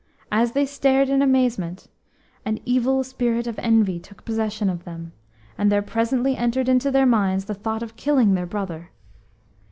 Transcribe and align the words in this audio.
As 0.31 0.53
they 0.53 0.65
stared 0.65 1.09
in 1.09 1.21
amazement, 1.21 1.87
an 2.43 2.59
evil 2.65 3.03
spirit 3.03 3.45
of 3.45 3.59
envy 3.59 3.99
took 3.99 4.25
possession 4.25 4.67
of 4.67 4.83
them, 4.83 5.11
and 5.59 5.71
there 5.71 5.83
presently 5.83 6.35
entered 6.35 6.67
into 6.67 6.89
their 6.89 7.05
minds 7.05 7.45
the 7.45 7.53
thought 7.53 7.83
of 7.83 7.97
killing 7.97 8.33
their 8.33 8.47
brother. 8.47 8.89